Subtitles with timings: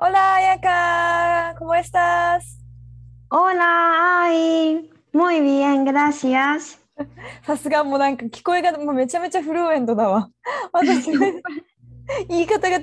[0.00, 1.54] Hola, Ayaka!
[1.58, 2.58] ¿Cómo estás?
[3.30, 6.78] Hola ay muy bien gracias
[7.44, 10.30] さすがもうなんか聞こえがもうめちゃめちゃフルエントだわ。
[10.72, 11.10] 私、
[12.28, 12.80] 言い方が違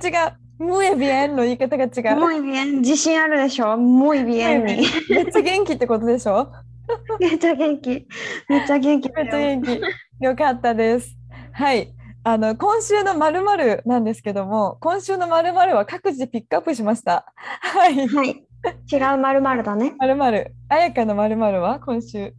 [0.60, 0.64] う。
[0.64, 1.92] muy bien の言い方が違う。
[2.20, 6.52] muy bien 自信あるでしょ？muy bien にめっちゃ元気ってことでしょ？
[7.20, 8.06] めっちゃ元気
[8.50, 9.82] めっちゃ元気めっちゃ元気。
[10.24, 11.16] よかったです。
[11.54, 11.95] はい。
[12.28, 17.32] あの、今週のまるなんですけども、今週のまるは各自ピックアップしました。
[17.36, 18.08] はい。
[18.08, 18.46] はい
[18.92, 20.56] 違うまるまるだねまるまる。
[20.70, 21.80] あやかのまるは？
[21.82, 22.34] 今週。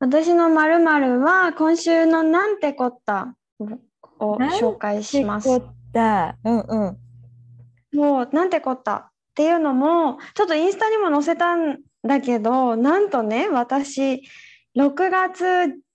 [0.00, 3.36] 私のまるまるは今週のなんてこった？
[4.18, 6.36] を紹介しますこった。
[6.42, 6.96] うんう
[7.94, 7.96] ん。
[7.96, 8.96] もうなんてこった？
[8.96, 14.22] っていうのもちょっとインスタにも載せたんだけどなんとね私
[14.76, 15.44] 6月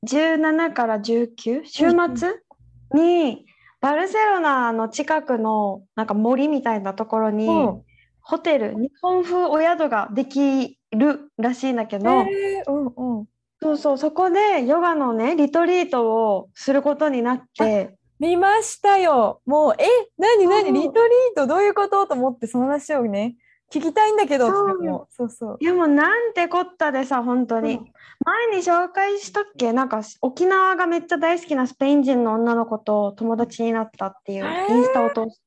[0.08, 2.45] 17から19週末？
[2.94, 3.45] に
[3.81, 7.81] バルセロナの近くのなんか森みたいなところにうん。
[8.27, 13.25] ホテル日本風お宿ができるらしいんだけど、えーうんうん。
[13.61, 19.42] そうそうそこでヨガのねリトリートをすることになって見ましたよ。
[19.45, 19.86] もう、え、
[20.17, 20.95] なになにそうリトリー
[21.36, 21.45] ト？
[21.45, 22.08] どういうこと？
[22.08, 23.36] と思ってその話をね、
[23.71, 25.08] 聞きたいんだけどそう。
[25.09, 25.58] そうそう。
[25.59, 27.91] いやもうなんてこったでさ本当に、うん。
[28.25, 29.73] 前に紹介したっけ？
[29.73, 34.75] なんか沖縄がめっちゃ大好きなスペイン人の女の子と友達になったっていうえー。
[34.75, 35.45] インスタを通して。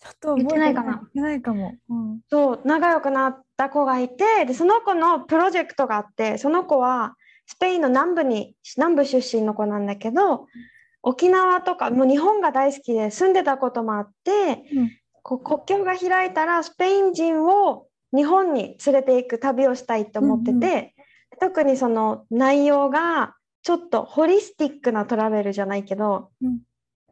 [0.00, 0.74] ちょっと覚えてない。
[0.74, 1.74] かな言ないかも。
[1.88, 2.20] うん。
[2.28, 7.16] そう仲良くなった子がいてでその子のプロジェクトがあってその子は
[7.46, 10.46] スペインの南部に南部出身の子なんだけど
[11.02, 14.90] 沖縄とかもう日本が大好きで住んでたこともあって、うん
[15.28, 20.92] こう国境が開いたらスペイン人を日本に連れていく旅をしたいって思ってて、うんう
[21.40, 26.60] 特にその内容がちょっとホリスティックなトラベルじゃないけど、うん。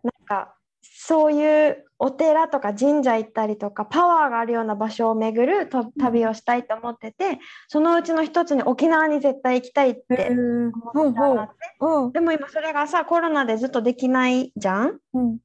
[0.03, 7.38] なんかそういうお寺とか神社行ったりとかパワーがあるような場所を巡ると旅をしたいと思ってて、
[7.69, 15.00] そのうちの一つに沖縄に絶対行きたいっえて思ったでも今それがさコロナでずっとできないじゃん。
[15.12, 15.38] うん。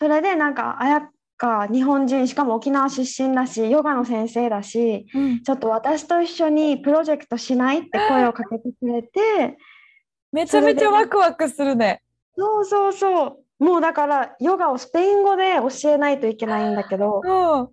[0.00, 1.08] それでなんかあや
[1.40, 5.42] か日本人しかも沖縄出身だしヨガの先生だしうん。
[5.42, 9.56] ちょっと私と一緒にプロジェクトしないって声をかけてくれて
[10.30, 12.02] めちゃめちゃワクワクするね。
[12.36, 13.24] そうそうそ
[13.60, 13.64] う。
[13.64, 17.68] もうだからヨガをスペイン語で教えないといけないんだけどうん。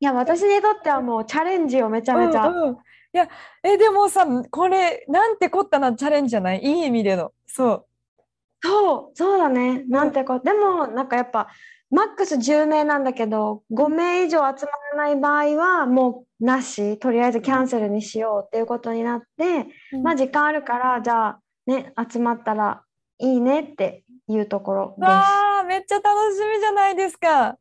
[0.00, 2.76] いや私にとってはもうチャレンジをめちゃめちゃ、うんうん、い
[3.12, 3.28] や
[3.62, 6.62] えでもさこれなんてこったなチャレンジじゃない？
[6.62, 7.32] いい意味での。
[7.46, 7.86] そう。
[8.62, 9.84] そうそうだね。
[9.88, 11.48] なんてこでもなんかやっぱ
[11.90, 14.46] マックス10名なんだけど5名以上集ま
[14.92, 16.98] らない場合はもうなし。
[16.98, 19.66] とりあえずキャンセルにしようっていうことになって、
[20.02, 22.82] まあ時間あるからじゃあね集まったら
[23.18, 25.10] いいねっていうところです。
[25.10, 27.56] わあめっちゃ楽しみじゃないですか。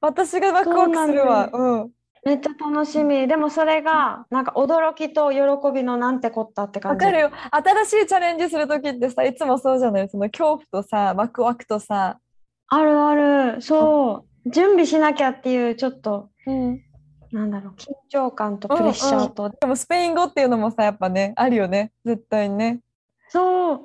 [0.00, 1.50] 私がワクワクするわ。
[1.52, 1.90] うん。
[2.24, 3.28] めっちゃ楽しみ。
[3.28, 5.38] でもそれがなんか驚きと喜
[5.72, 7.04] びのなんてこったって感じ。
[7.04, 7.30] わかるよ。
[7.50, 10.08] 新しいチャレンジする時ってさいつもそうじゃない？
[10.08, 12.18] その恐怖とさワクワクとさ
[12.68, 13.14] あるあ
[13.54, 13.62] る。
[13.62, 14.50] そう。
[14.50, 16.82] 準備しなきゃっていうちょっとうん。
[17.32, 19.50] なんだろう緊張感とプレッシャーと。
[19.50, 21.92] でもスペイン語っていうのもさやっぱねあるよね。
[22.04, 22.80] 絶対にね。
[23.28, 23.80] そう。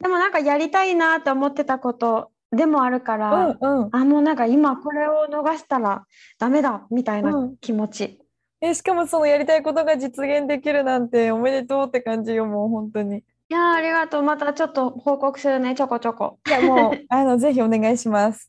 [0.00, 3.88] でもなんかやりたいなって思ってたことでもあるかうら、んうん。
[3.92, 6.04] あ、もうなんか今これを逃したら
[6.38, 7.56] ダメだみたいなうん。
[7.58, 8.20] 気持ち。
[8.60, 14.22] えしかもそのやりたいことが実現できるなんておめでとうって感じよもう本当にいやーありがとう。
[14.22, 16.38] またちょっと報告するね、ちょこちょこ。
[16.46, 18.48] いやもう あのぜひお願いします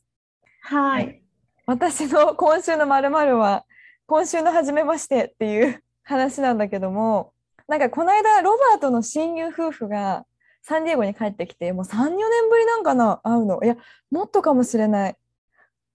[0.60, 1.20] はい。
[1.66, 3.64] 私の今週のまるは
[4.06, 7.32] 今週の初めましてっていう 話なんだけども
[7.66, 10.24] なんかこの間ロバートの親友夫婦が
[10.62, 13.76] サンディエゴに帰ってきてもう34年ぶりなんかな会うのいや
[14.12, 15.16] もっとかもしれない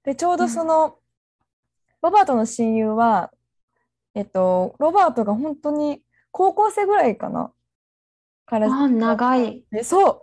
[0.04, 1.00] でちょうどその、
[2.02, 3.32] ロバートの親友は
[4.16, 7.54] えっとロバートが本当に高校生ぐらいかな
[8.48, 9.64] からあ、長い。
[9.72, 10.22] でそう。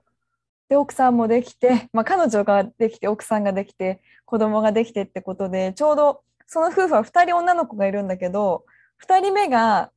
[0.69, 8.65] で奥さんもできて、まあ、彼女ができて奥さんができて子供ができてってことでちょうどその夫婦は2人女の子がいるんだけど
[9.06, 9.91] 2人目が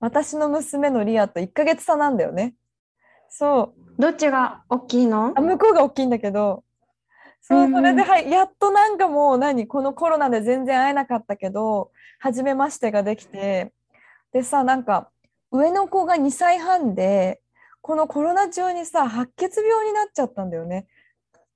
[0.00, 2.54] 私の娘のリアと1ヶ月差なんだよね。
[3.30, 4.00] そう。
[4.00, 5.32] どっちが大きいの？
[5.36, 6.64] あ向こうが大きいんだけど
[7.40, 9.66] そううんそれではいやっとなんかもう何？
[9.66, 13.72] このコロナで全然会えなかったけど初めましてができて
[14.32, 15.10] でさなんか
[15.50, 17.41] 上の子が2歳半で
[17.82, 20.86] このコロナ中にさ白血病になっちゃったんだよね。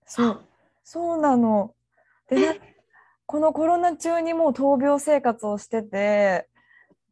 [0.04, 0.44] そう
[0.84, 1.74] そうなの。
[2.28, 2.54] でな
[3.26, 6.48] このコロナ中にもう闘病生活をしてて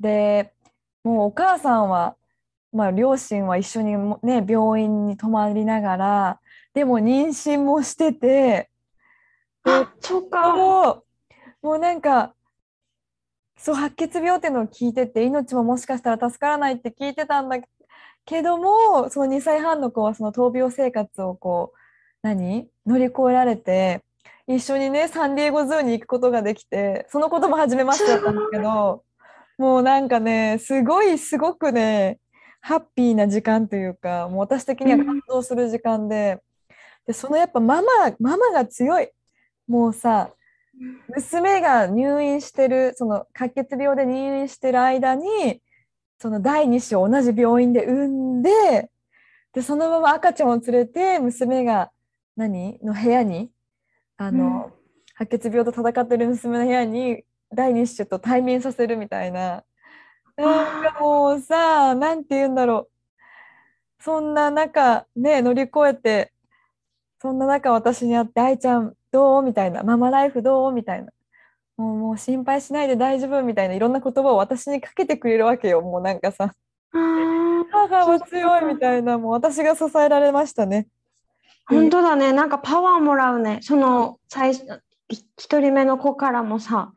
[0.01, 0.53] で
[1.05, 2.17] もうお母さんは、
[2.73, 6.41] まあ、両親は一緒にもね病院に泊まりながら
[6.73, 8.71] でも妊娠もしてて
[9.65, 10.57] あそうか。
[11.63, 12.35] もうなんか
[13.57, 17.69] そう白血病っていうのを聞いてて命ももしかしたら助からないって聞いてたんだけ
[18.43, 21.79] どもその2歳半の子はその闘病生活をこう
[22.23, 22.69] 何？
[22.87, 24.03] 乗り越えられて
[24.47, 29.05] 一緒にねサンディエゴズーに行くことができてそのことも初めましてだったんだけど
[29.59, 32.19] もうなんかねすごいすごくね
[32.61, 36.39] ハッピーな時間というかもう私的には感動する時間で、
[37.07, 37.89] でそのやっぱママ
[38.19, 39.11] ママが強い。
[39.69, 40.31] もうさ
[41.15, 45.61] 娘が入院してるその白血病で入院してる間に
[46.25, 48.89] その第2子を同じ病院で産んで
[49.53, 51.91] でそのまま赤ちゃんを連れて娘が
[52.35, 52.79] 何？
[52.83, 53.51] の部屋に
[54.17, 54.73] あの、
[55.15, 59.65] 白血病と戦ってる娘の部屋に第2子と対面させるみたいな。
[60.39, 62.89] なんかもうさなんて言うんだろ
[64.01, 64.03] う。
[64.03, 66.33] そんな中ね乗り越えて
[67.21, 71.13] そんな中私に会って「愛ちゃんどう?」みたいな「ママライフどう?」みたいな
[71.77, 76.55] もうもう心配しないで大丈夫みたいないろんな言葉を私にかけてくれるわけよもうなんかさ
[76.93, 80.87] 母は強いみたいなもう私が支えられましたね。
[81.67, 82.33] 本当だね。
[82.33, 83.59] なんかパワーもらうね。
[83.63, 84.53] その最
[85.09, 86.93] 一人目の子からもさ。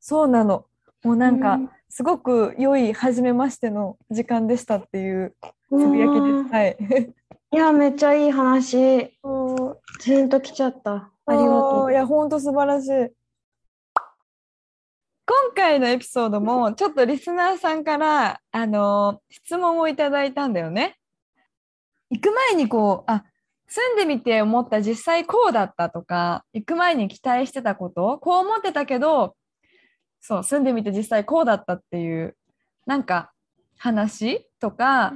[0.00, 0.66] そうなの
[1.04, 5.36] もうなんかうんすごく良い初めましての時間でしたっていう
[5.68, 6.52] つぶやきうんです。
[6.52, 6.76] はい。
[7.52, 9.16] いや、めっちゃいい話。
[9.22, 11.12] そうジーンときちゃった。
[11.26, 11.92] ありがとう。
[11.92, 13.12] いや、ほんと素晴らしい。
[15.36, 20.96] 今回のエピソードもちょっとリスナーさんから、あのー質問をいただいたんだよね。
[22.08, 23.24] 行く前にこう、あ、
[23.66, 29.34] 住んでみて思った実際こうだったとか、行く前に期待してたこと、こう思ってたけど、
[30.20, 32.36] そう、住んでみて実際こうだったっていう、
[32.86, 33.32] なんか
[33.76, 35.14] 話とか、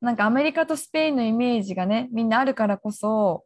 [0.00, 3.44] なんかアメリカとスペインのイメージがねみんなあるからこそ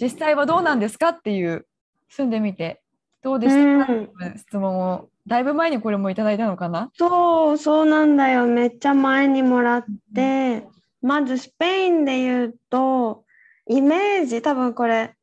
[0.00, 1.66] 実際はどうなんですかっていう
[2.08, 2.80] 住んでみて
[3.28, 4.38] どうでしたか、うん。
[4.38, 5.08] 質問を。
[5.26, 6.90] だいぶ前にこれもいただいたのかな？
[6.94, 8.46] そう、そうなんだよ。
[8.46, 9.84] めっちゃ前にもらっ
[10.14, 10.66] て、
[11.02, 13.24] まずスペインで言うと、
[13.66, 15.14] イメージ、多分これ、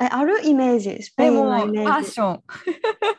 [0.00, 1.90] え、あるイメージ、スペインのイメージ。
[1.90, 2.42] パッション。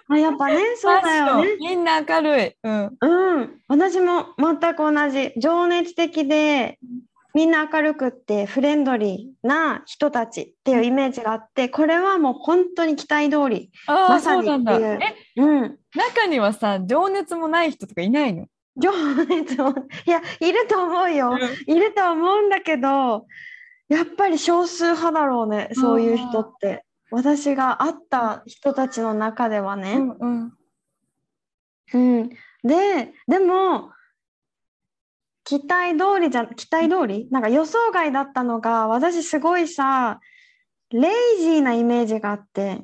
[0.07, 1.55] あ、やっぱね、 そうだよね。
[1.55, 1.57] ン。
[1.59, 5.33] みんな明るい、うん、うん、私も全く同じ。
[5.37, 6.79] 情熱的で、
[7.33, 13.71] みんな明るくってフレンドリーな人たちっていうイメージがあって、これはもう本当に期待通り。
[13.87, 15.77] まさにっていうえうん。
[15.95, 18.47] 中にはさ情熱もない人とかいないの、
[18.77, 18.91] 情
[19.25, 21.37] 熱も、いや、いると思うよ。
[21.67, 23.25] いると思うんだけど、
[23.89, 26.85] やっぱり少数派だろうね、そういう人って。
[27.11, 29.93] 私が会った人たちの中ではね。
[29.93, 30.53] うんうん
[31.91, 32.29] うん、
[32.63, 33.91] で、でも、
[35.49, 37.27] 期待通りじゃ、期待通り？
[37.31, 40.19] なんか予想外だったのが、私すごいさ、
[40.91, 41.09] レ
[41.39, 42.83] イジーなイメージがあって、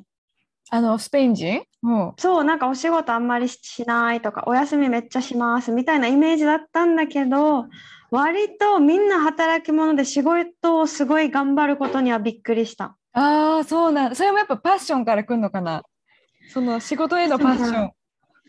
[0.70, 1.92] あのスペイン人、う。
[1.92, 7.66] ん、そう、なんかお仕事あんまりししないとか、お休みめっちゃしますみたいなイメージだったんだけど、
[8.10, 12.96] 割とみんな働き者で仕事をすごい頑張ることにはびっくりした。
[13.12, 15.84] ああそうなんそれもやっぱパッションから来るのかな？
[16.48, 17.90] その仕事へのパッション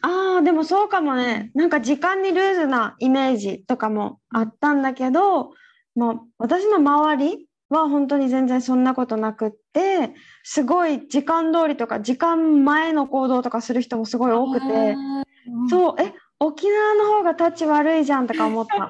[0.01, 1.51] ああ、でもそうかもね。
[1.53, 5.51] なんか時間にルーズなイメージとかもあったんだけど、
[5.95, 10.13] まあ、私の周りは本当に全然そんなことなくって、
[10.43, 18.75] すごい時間通りとか時間前の行動とかする人もすごい多くて、うんそう、え、沖縄の方がタッチ悪いじゃんとか思った。
[18.77, 18.89] タッ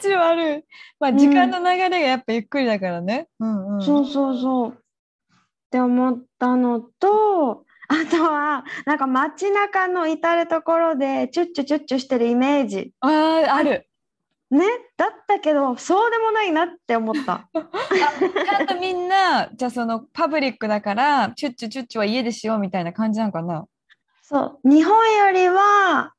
[0.00, 0.64] チ悪い。
[0.98, 3.28] まあ、時間の流れがやっぱゆっくりだからね。
[3.40, 3.82] うんうん。
[3.82, 4.70] そうそうそう。
[4.70, 4.74] っ
[5.70, 12.92] て思ったのと、あとは、なんか街中の至るところでチュッチュチュッチュしてるイメージ。
[13.00, 13.86] ああ、ある。
[14.50, 14.64] ね、
[14.96, 17.48] だったけど、そうでもないなって思った。
[17.54, 23.66] ちゃんとみんな、 じゃあそのパブリックだから、チュッチュチュッチュは家でしようみたいな感じなのかな？
[24.22, 26.12] そう、日本よりは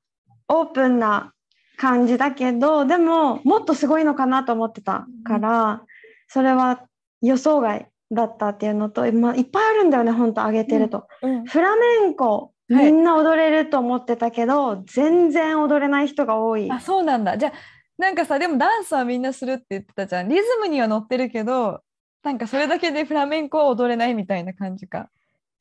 [0.48, 1.34] オープンな
[1.78, 5.84] 感じだけど、でも、もっとすごいのかなと思ってたから、
[6.28, 6.82] それは
[7.22, 11.08] 予想外だったっていうのと、まあ、いっぱいあるんだよね、本当上げてると。
[11.22, 11.46] うん。
[11.46, 16.72] フラメンコ、はいみんな踊れると思ってたけど、全然踊れない人が多い。
[16.72, 17.38] あ、そうなんだ。
[17.38, 17.54] じゃあ、
[17.98, 20.30] なんかさ、でもダンスはみんなするって言ってたじゃん。
[20.30, 21.82] リズムには乗ってるけど、
[22.24, 25.10] なんかそれだけでフラメンコは踊れないみたいな感じか。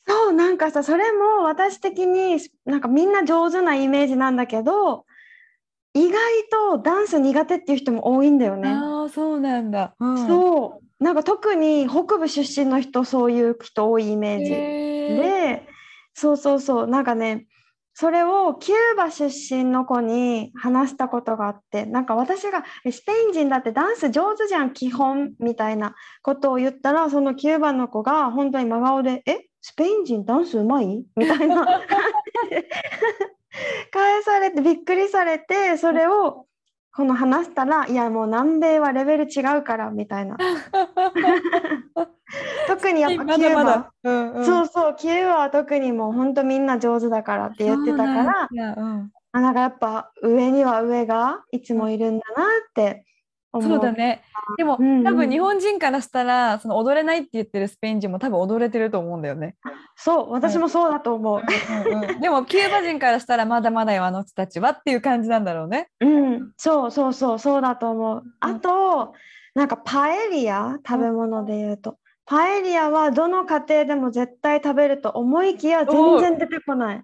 [0.07, 5.05] そうなんかさそれも私的になんかみんな上手なイメージなんだけど
[5.95, 6.19] 意外
[6.51, 8.71] とダンス苦手っていう人も多いんだよね。
[8.71, 9.95] ああそうなんだ。
[10.01, 14.51] うん、そうなんか特に北部出身の人そういう人多いイメージ。
[14.51, 15.67] で
[16.15, 17.47] そうそうそうなんかね
[17.95, 31.67] それをキューバ出身の子に話したことがあってなんか私が「えスペイン人だってダンス上手じゃん基本」みたいなことを言ったらそのキューバの子が本当に真顔で「えスペイン人ダンスうまい?」みたいな
[33.91, 36.47] 返されてびっくりされてそれを
[36.95, 40.37] この話したら「いやもう南米はレベル違うから」みたいな。
[42.67, 43.93] 特にやっぱキューバ。
[44.05, 53.12] うんうん、そうそう、キューバは特にもう本当みんな上手だからって言ってたから、そうなんなんかやっぱ上には上がいつもいるんだなって思
[53.53, 54.23] そうだね。
[54.57, 59.57] でも、うんうん多分日本人からしたらその踊れないって言ってるスペイン人も多分踊れてると思うんだよね。
[59.97, 61.43] そう、私もそうだと思う。
[61.43, 65.89] うんうんでもキューバ人からしたらまだまだよあの人たちはっていう感じなんだろうね。
[66.01, 68.23] うん、そうそうそう、そうだと思う。
[68.41, 69.15] あと、
[69.55, 71.99] なんかパエリア、食べ物で言うと。
[72.25, 77.03] パエリアはどの家庭でも絶対食べると思いきや全然出てこない。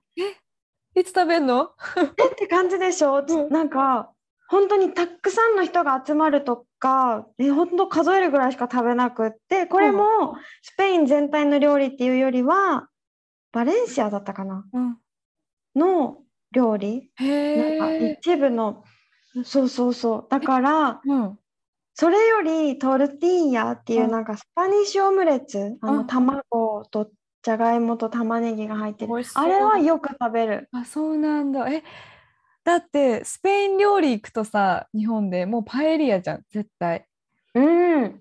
[0.96, 1.70] いつ食べんの？
[1.96, 2.04] え？
[2.04, 4.10] って感じでしょ、うんなんか
[4.48, 12.88] 本当にたくさんの人が集まるとかえ本当数えるぐらいしか食べなくってこれもスペイン全体の料理っていうよりは
[13.52, 14.64] バレンシアだったかな？
[14.72, 14.96] うん、
[15.76, 16.18] の
[16.52, 17.10] 料理？
[17.20, 18.06] なんか。
[18.20, 18.84] 一部の
[19.44, 20.26] そうそうそう。
[20.30, 21.38] だからうん、
[21.94, 24.10] それよりトルティーヤっていううん。
[24.10, 26.06] なんかスパニッシュオムレツあのうん。
[26.06, 27.10] 卵と
[27.42, 29.12] じゃがいもと玉ねぎが入ってる。
[29.34, 30.68] あれはよく食べる。
[30.72, 31.68] あそうなんだ。
[31.70, 31.84] え
[32.68, 37.06] だってスペイン料理行くとさ日本でもうパエリアじゃん絶対。
[37.54, 38.20] うん。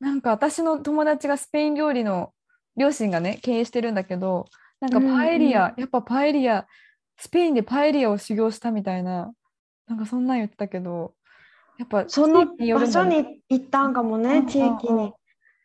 [0.00, 2.32] なんか私の友達がスペイン料理の
[2.76, 4.46] 両親がね経営してるんだけど
[4.80, 6.66] なんかうんパエリア、うやっぱパエリア
[7.18, 9.32] スペインでパエリアを修行したみたいな
[9.86, 11.14] なんかそんなん言ってたけど
[11.78, 14.46] やっぱその場所に行ったんかもね、うん。
[14.48, 15.12] 地域に。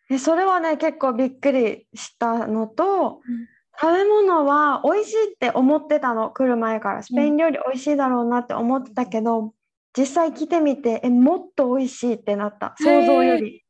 [0.07, 7.03] でそれはね、結構びっくりしたのと、うん食べ物は美味しいって思ってたの、来る前から。
[7.03, 9.53] スペイン料理美味しいだろうなって思ってたけど、
[9.97, 12.75] 実際来てみて、え、もっと美味しいってなった。
[12.77, 13.63] 想像より。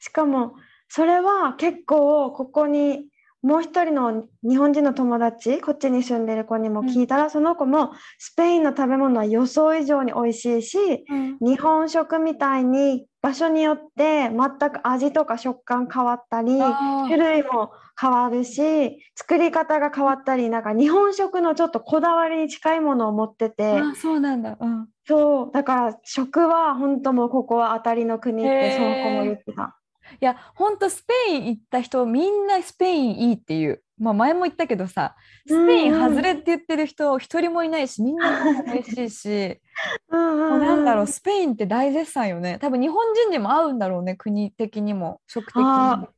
[0.00, 0.54] しかも、
[0.88, 3.08] それは結構ここに
[3.42, 24.56] もう一人の日本人の友達、こっちに住んでる子にも聞いたら、その子もスペインの食べ物は予想以上に美味しいし、うん日本食みたいに場所によって全く味とか食感変わったり種類も変わるし作り方が変わったりなんか日本食のちょっとこだわりに近いものを持っててあそうなんだ。
[24.60, 29.78] うんそうだから食は本当もうここは当たりの国ってその子も言ってた。
[30.20, 33.82] いや、ほんとスペイン行った人、みんなスペインいいっていう。
[33.98, 39.60] まあ前も言ったけどさ、スペイン外れって言ってる人一人もいないし、みんな美味しいし、
[40.10, 42.58] うんなんだろう、スペインって大絶賛よね。
[42.60, 46.08] 多分日本人にも合うんだろうね、国的にも、食的にもあ。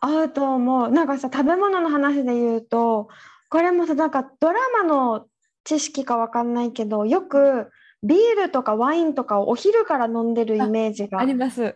[0.00, 0.90] 合うと思う。
[0.90, 3.08] なんかさ、食べ物の話で言うと、
[3.50, 5.26] これもさ、なんかドラマの
[5.64, 7.70] 知識かわかんないけど、よく
[8.02, 11.24] ビールとかワインとかをお昼から飲んでるイメージがあ。
[11.24, 11.62] ります。
[11.62, 11.74] はい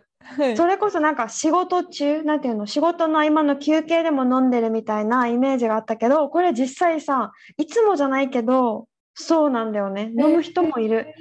[0.57, 10.11] それこそなんか仕事中、なんていうの、仕事の合間の休憩でも飲んでるみたいなイメージがあったけど、これ実際さ、いつもじゃないけど、そうなんだよね。
[10.17, 11.13] 飲む人もいる。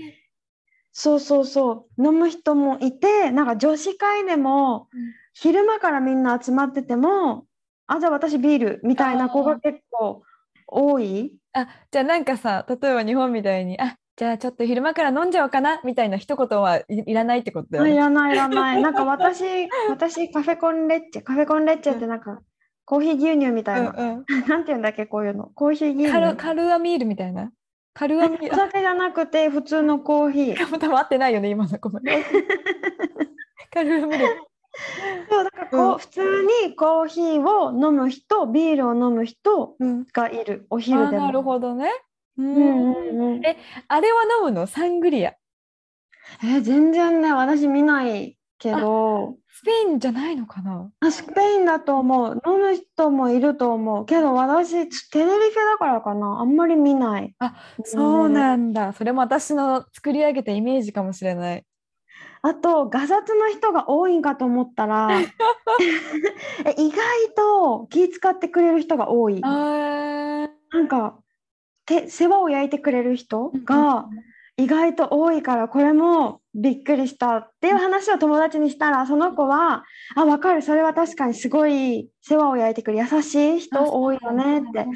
[0.92, 2.06] そうそうそう。
[2.06, 5.00] 飲む人もいて、なんか女子会でもうん、
[5.34, 7.44] 昼間からみんな集まってても、
[7.86, 10.22] あ、じゃあ私ビールみたいな子が結構
[10.66, 11.36] 多い？
[11.52, 17.90] あ、じゃあなんかさ、例えば日本みたいに、あ、じゃあちょっと昼間から飲んじゃおうかなみたいな一言はい、いらないってことだよね。
[17.90, 18.80] あいらないいらない。
[18.82, 19.44] なんか私、
[19.88, 22.40] 私カフェコンレッチェ、カフェコンレッチェってなんか、
[22.86, 23.90] コーヒー牛乳みたいな。
[23.90, 25.46] うんうん なんて言うんだっけ、こういうの？
[25.54, 26.36] コーヒー牛カル、乳。
[26.36, 27.50] カルアミールみたいな？
[27.92, 28.52] カルアミール。
[28.52, 30.78] お酒じゃなくて普通のコーヒー。
[30.78, 32.24] 多分合ってないよね、今のごめん。
[33.72, 34.24] カルアミール。
[35.30, 36.20] そうだからこう、うん普通
[36.66, 40.06] にコーヒーを飲む人、ビールを飲む人うん。
[40.12, 40.66] がいる。
[40.70, 41.42] おあ昼でーなるも。
[41.44, 41.90] ほどね。
[42.36, 43.46] ううんうんうん。
[43.46, 43.56] え
[43.88, 44.66] あれは飲むの？
[44.66, 45.34] サングリア。
[46.42, 50.90] え、全然ね、私見ないけど、スペインじゃないのかな？
[51.00, 52.40] あ、スペインだと思う。
[52.46, 54.06] 飲む人もいると思う。
[54.06, 56.40] けど私、テネリフェだからかな。
[56.40, 57.34] あんまり見ない。
[57.38, 57.54] あ、
[57.84, 58.92] そうなんだ。
[58.94, 61.64] それも私の作り上げたイメージかもしれない。
[62.46, 65.08] あと、ガサツの人が多いんかと思ったら、
[66.66, 67.00] え意外
[67.34, 69.40] と気使ってくれる人が多い。
[69.42, 71.18] あなんか、
[71.86, 74.08] て世話を焼いてくれる人が
[74.56, 79.84] 意外と多いからこれもびっくりしたっていう話を友達にしたらその子は
[80.14, 80.62] 「あ分かる。
[80.62, 84.86] それは確かにすごい世話を焼いてくる優しい人多いよね」って言っ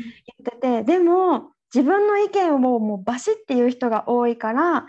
[0.44, 4.86] ててでも自分の意見をもうバシッて言う人が多いから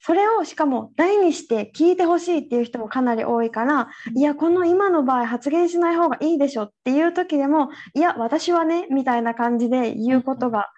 [0.00, 10.68] それをしかも大にして聞いてほしいっていう人もかなり多いからいやこの今の場合発言しない方がいいでしょっていう時でもいや私はねみたいな感じで言うことが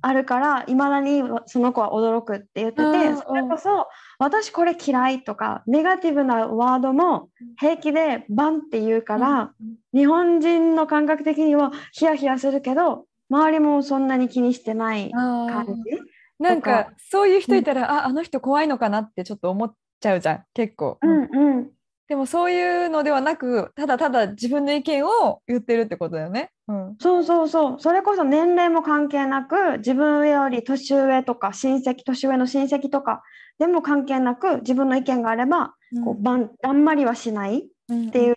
[0.00, 2.82] あるからいまだにその子は驚くって言ってて、
[3.16, 3.88] それこそ
[4.18, 9.50] 私これ嫌いとかネガティブなワードも平気でバンって言うから、
[9.92, 16.17] 日本人の感覚的にはヒヤヒヤするけど周りもそんなに気にしてない感じ。
[16.38, 20.98] なんかそういう人いたら、うん、ああの人怖いのかなってちょっと思っちゃうじゃん結構。
[21.02, 21.70] うんうん、
[22.08, 26.50] でもそういうのではなくただただ自分の意見を言ってるってことだよね。
[26.68, 27.80] うん、そうそうそう。
[27.80, 33.22] それこそ年齢も関係なく自分より年上とか親戚年上の親戚とか
[33.58, 38.36] でも関係なく自分の意見があれば、うん、こうばんだんまりはしないっていう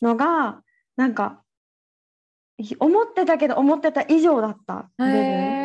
[0.00, 0.62] のが、うん、
[0.96, 1.42] なんか
[2.78, 5.61] 思ってたけど思ってた以上だった部分。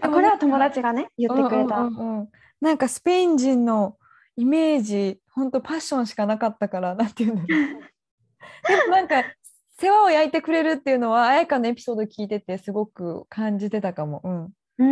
[0.00, 2.28] これは友達がね言ってくれた、うんうんうん、
[2.60, 3.96] なんかスペイン人の
[4.36, 7.48] イメージ本当パッションしかなかったからなんていうんだろう。
[8.68, 9.24] でもなんか
[9.78, 14.20] 世話を焼いてくれるっていうのは綾香のエピソード聞いててすごく感じてたかも。
[14.24, 14.52] うん。
[14.78, 14.84] う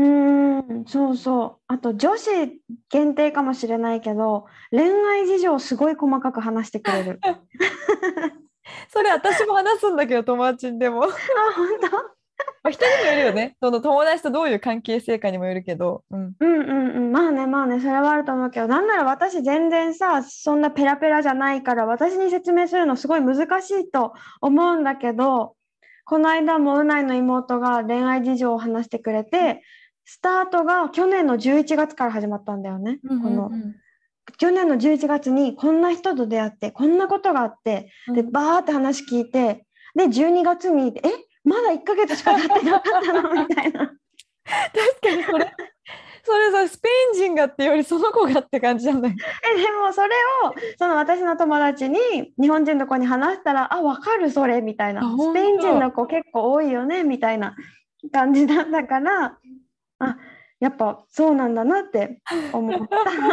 [0.82, 1.62] んそうそう。
[1.66, 2.30] あと女子
[2.88, 7.20] 限定かもしれないけど恋愛事情すごい細かく話してくれる。
[8.88, 11.04] それ私も話すんだけど友達にでも。
[11.04, 11.14] あ本
[11.80, 12.24] 当？
[12.62, 13.57] まあ、人にもよるよね。
[13.61, 16.03] その友達とどういう関係性かにもよるけど。
[16.11, 17.12] うん、うんうんうん。
[17.12, 17.79] まあねまあね。
[17.81, 18.69] それはあると思うけど。
[18.69, 25.57] なんなら私全然さそんなペラペラじゃないから私に説明するのすごい難しいと思うんだけど
[26.07, 29.62] この間もうないの妹が恋愛事情を話してくれて
[30.07, 32.99] スタートが去年の11月から始まったんだよね。
[33.05, 33.50] うんうんうん、この
[34.38, 41.11] 去年の11月にこんな人と出会ってこんなことがあってでバーって話聞いてで12月に「え？
[41.44, 43.80] まだ1ヶ月しか経ってなかったのみたいな。
[43.87, 45.52] 確かにそれ
[46.26, 49.12] それさスペイン人がってよりその子がって感じじゃない？
[49.12, 50.09] えでもそれ
[50.44, 51.98] をその私の友達に
[52.40, 57.54] 日本人の子に話したら「あ分かるそれ」みたいな「スペイン人の子結構多いよね」みたいな
[58.12, 59.38] 感じなんだから
[59.98, 60.16] あ
[60.61, 62.96] やっぱそうなんだなって思った。
[63.04, 63.24] やば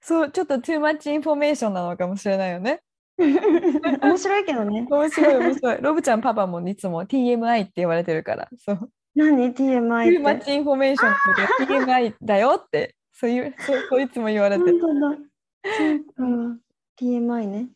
[0.00, 2.82] そうちょっと too much information なのかもしれないよね。
[4.00, 4.86] 面白いけどね。
[4.88, 5.78] 面白い面白い。
[5.82, 8.48] ロブちゃんパパもいつも TMI って言われてるから。
[8.56, 8.90] そう。
[9.14, 10.96] 何？TMI って？Too much information っ
[11.58, 13.54] て TMI だよってそういう
[13.90, 14.80] そういつも言われてる。
[14.80, 15.16] 本当だ。
[17.00, 17.68] TMI ね。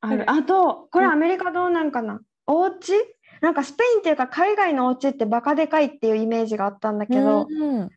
[0.00, 0.30] ある。
[0.30, 2.20] あとこれアメリカどうなんかな？
[2.46, 2.92] お家？
[3.40, 7.90] なんかスペインっていうか海外のお家ってバカでかいっていうイメージがあったんだけど、うん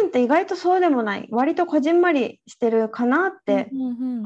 [0.00, 1.28] インって意外とそうでもない。
[1.30, 3.70] 割とこじんまりしてるかなって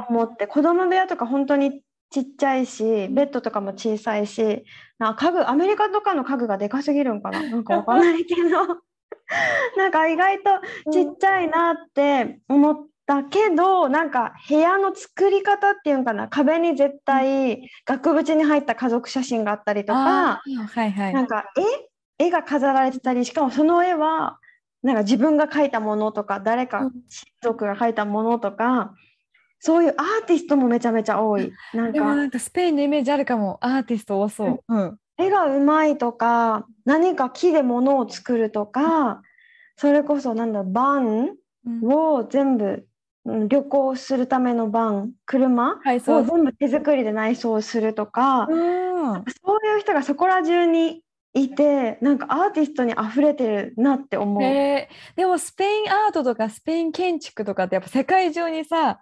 [0.08, 4.64] 思って、うんうん、子供部屋とか本当にちっちゃいしベッドとかも小さいし
[4.98, 7.42] な家具アメリカとかの家具がでかすぎるんかな。
[7.42, 8.82] なんかわかんないけど。
[9.76, 16.28] なんか意外とちっちゃいなって思ったけど、うん、なんか部屋の作り方っていうかな。
[16.28, 21.46] 壁に絶対額縁に入った家族写真があったりとか、はいはい、なんか
[22.18, 24.38] 絵絵が飾られてたりしかもその絵は
[24.84, 26.92] なんか自分が描いたものとか誰か親
[27.42, 28.94] 族が描いたものとか、
[29.58, 31.50] そういうアーティストもめちゃめちゃ多い。
[31.72, 33.58] なんかなんかスペインのイメージあるかも。
[33.62, 34.60] アーティスト多そう。
[34.68, 39.22] うん、絵がうまいとか何か木で物を作るとか、
[39.76, 41.30] それこそなんだバン
[41.82, 42.86] を全部、
[43.24, 51.02] 旅行するためのバン車を全部手作りで内装するとか、そういう人がそこら中に
[51.34, 59.00] いてなんかアーティストに溢れてるなって思う、えー、でもスペインアートとかスペイン建築とかってやっぱ世界中にさ、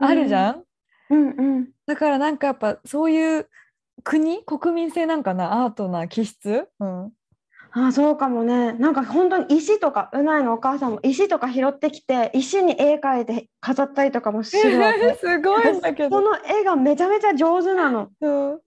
[0.00, 0.62] うん、あるじゃん、
[1.10, 1.28] うん。
[1.28, 3.48] うん、だからなんかやっぱそういう
[4.02, 4.42] 国？
[4.44, 5.64] 国民性なんかな？
[5.64, 7.12] アートな気質、うん、
[7.72, 8.72] あそうかもね。
[8.72, 15.14] なんか本当に石とかうないのお母さんも石とか拾ってきて石に絵描いて飾ったりとかもするわけ。
[15.20, 16.18] すごいんだけど。
[16.18, 18.08] その絵がめちゃめちゃ上手なの。
[18.20, 18.60] うん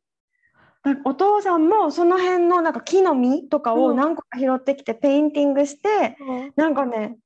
[1.06, 7.18] お父さんもその辺のなんか木の実とかを何個か拾ってきてペインティングして、うん、なんかね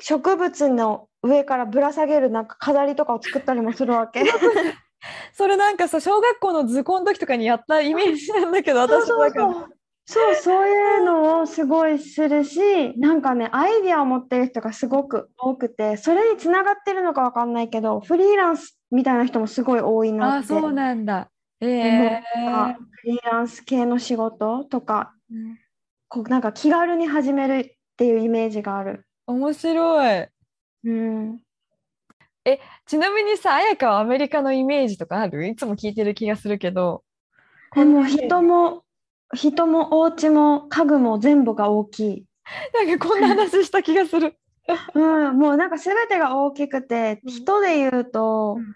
[0.00, 4.24] 植物の上からぶら下げるなんか飾りとかを作ったりもするわけ。
[5.32, 10.34] それなんかさ小学校の図工の時とかにやったイメージなんだけど私そうそう。
[10.34, 12.58] そういうのをすごいするし
[12.98, 20.54] なんかねアイディアを持ってる人がすごく多くてそれにつながってるのか分かんないけどフリーランスみたいな人もすごい多いなって。
[20.54, 21.31] あそうなんだ
[21.62, 25.58] えー、フリーランス系の仕事とか、うん、
[26.08, 29.04] こうなんか気軽に始めるっっていうイメージがある。
[29.26, 30.26] 面白い。
[30.84, 31.38] うん、
[32.86, 35.46] ちなみにさ、彩香はアメリカのイメージとかある？
[35.46, 37.04] いつも聞いてる気がするけど。
[37.76, 38.82] でも人も
[39.34, 42.24] 人もお家も家具も全部が大きい。
[42.74, 44.36] なんかこんな話した気がする。
[44.94, 48.74] うん、もうなんか全てが大きくて、うん人で言うと、うん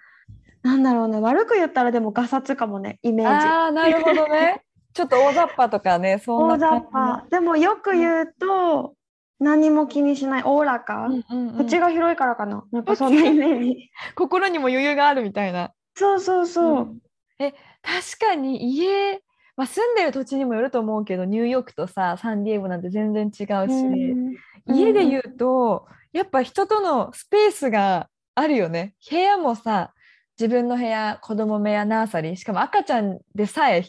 [0.67, 3.47] なんだろうね、悪く言ったらでもガサツかもね、イメージ。
[3.47, 4.65] ああ、なるほどね。
[4.93, 7.27] ちょっと大雑把とかね、そん大雑な感じの把。
[7.31, 8.95] でもよく言うと、
[9.39, 11.07] 何も気にしない、おおらか。
[11.07, 12.65] うんうんうん口が広いからかな。
[12.73, 13.91] なんかそんなイメージ。
[14.17, 15.71] 心にも余裕があるみたいな。
[15.95, 16.97] そうそうそう。
[17.39, 17.53] え
[17.83, 19.21] 確かに家、
[19.57, 24.37] まあ、住んでる土地にもよると思うけどニューヨークとさサンディエゴなんて全然違うし、うん
[24.69, 29.93] 家で言うとやっぱ人とのスペースがあるよね部屋もさ
[30.39, 33.87] 自分の部屋子供部屋ナーサリーしかも赤ちゃんでさえ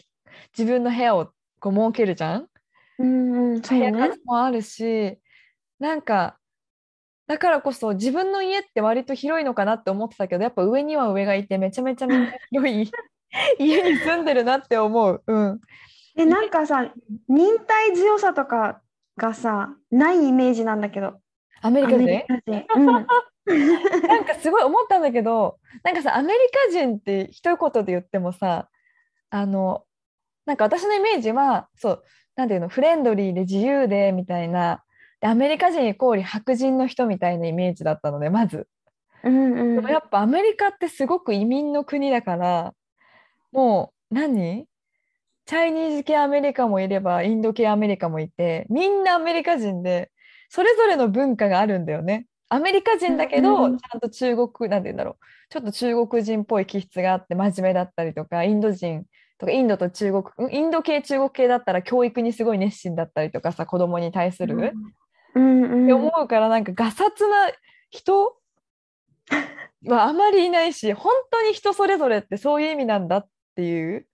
[0.56, 1.30] 自分の部屋を
[1.60, 2.46] こう設けるじゃん？
[2.98, 4.08] うんうん、そう部屋ね。
[4.08, 5.18] 数もあるし
[5.78, 6.38] なんか
[7.26, 12.90] だからこそ自分の家って割と広いのかなって思ってたけどやっぱ上には上がいてめちゃめちゃみんな広い
[13.58, 15.22] 家に住んでるなって思う。
[15.26, 15.60] うん、
[16.16, 16.90] え、なんかさ、
[17.28, 18.80] 忍耐強さとか
[19.18, 21.20] がさ、ないイメージなんだけど。
[21.60, 22.26] アメリカで？
[22.28, 22.86] アメリカ人。
[22.86, 23.06] うん。
[24.06, 28.68] なんかすごい思ったんだけどなんかさアメリカ人って一言で言ってもさ
[29.30, 29.84] あの
[30.46, 32.04] なんか私のイメージはそう
[32.36, 34.82] なんていうのフレンドリーで自由でみたいな
[35.20, 38.68] でアメリカ人イコール白人の人みたいなイメージだったのでまず。
[39.24, 39.74] うんうん。
[39.76, 42.74] でもやっぱアメリカってすごく移民の国だから
[43.52, 44.66] もう何？
[45.44, 50.10] チャイニーズ系アメリカもいればインド系アメリカもいてみんなアメリカ人で
[50.50, 52.26] それぞれの文化があるんだよね。
[52.50, 55.16] アメリカ人だけど、うんちゃんと中国なんて言うんだろう。
[55.50, 59.04] ちょっと中国人っぽい気質があって真面目だったりとかインド人
[59.38, 64.56] とかインドと中国んインド系中国系だったら教育にすごい熱心だったりとかさ子供に対する。
[65.34, 65.84] うんうん。
[65.84, 67.50] って思うからなんかガサツな
[67.90, 68.36] 人
[69.86, 74.06] はあまりいないし本当に人それぞれってそういう意味なんだっていう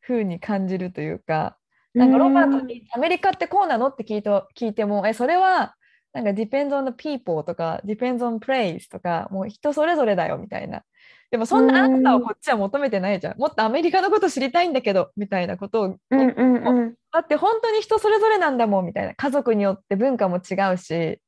[0.00, 1.56] 風に感じるというか。
[1.94, 5.74] なんかロバートに「アメリカってこうなの?」って聞いと聞いても「えそれは
[6.12, 10.82] なんか depends on the people」とか「depends on place」とかもう人それぞれだよみたいな。
[11.30, 13.38] でもそんなあなたをこっちは求めてないじゃん。
[13.38, 16.94] もっとアメリカのこと知りたいんだけどみたいなことをうんうんうん。
[17.10, 21.20] だって本当に人それぞれなんだもんみたいな家族によって文化も違うし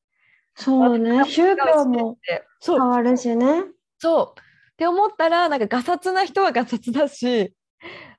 [0.54, 1.24] そうね。
[1.24, 2.18] 宗教も
[2.60, 3.64] 変わるしね。
[3.98, 7.54] そうって思ったらなんかガサツな人はガサツだし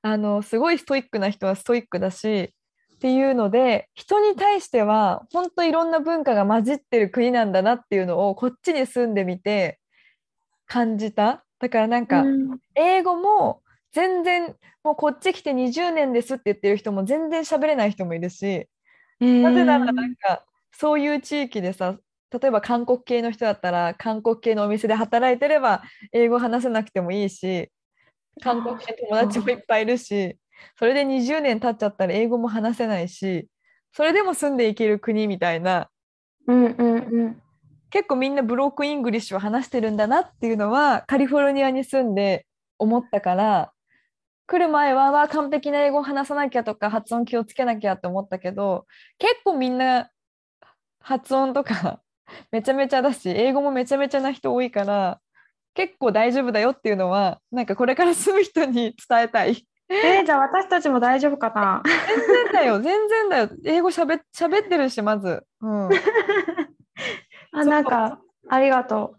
[0.02, 2.54] あのすごいストイックな人はストイックだし
[2.96, 9.80] っていうので人に対しては本当いろんな文化が混じってる国なんだなっていうのをこっちに住んでみて
[10.66, 11.44] 感じた。
[11.60, 12.60] だからなんかうん。
[12.76, 18.68] 英語も全然もうこっち来て20年ですって言ってる人も全然喋れない人もいるし
[19.20, 21.98] なぜならなんかそういう地域でさ
[22.32, 27.70] 例えば韓国系の人だったら韓国系のお店で働いてれば英語話せなくてもいいし
[28.42, 30.38] 韓国系友達もいっぱいいるし
[30.78, 33.48] それで20年経っちゃったら英語も話せないし
[33.92, 35.90] それでも住んでいける国みたいな
[36.48, 37.42] うんうんうん。
[37.90, 42.46] 結構みんなブロークンイングリッシュを話してるんだなっていうのはカリフォルニアに住んで
[42.78, 43.72] 思ったから
[44.48, 48.86] 来る前は完璧な英語を話さなきゃとか発音気をつけなきゃって思ったけど
[49.18, 50.10] 結構みんな
[51.00, 52.02] 発音とか
[52.52, 55.20] めちゃめちゃだし英語もめちゃめちゃな人多いから
[55.74, 59.68] 結構大丈夫だよっていうのはなんかこれから住む人に伝えたい。
[59.90, 61.84] えー、じゃあ私たちも大丈夫かな？
[62.08, 65.44] 全然だよ全然だよ英語しゃべ喋ってるしまず。
[65.62, 65.90] うん
[67.52, 68.20] あ、なんか、
[68.50, 69.16] ありがと